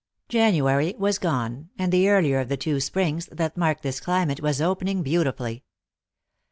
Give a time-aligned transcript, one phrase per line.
[0.29, 4.59] January was gone, and the earlier of the two springs that mark this climate was
[4.59, 5.63] opening beauti fully.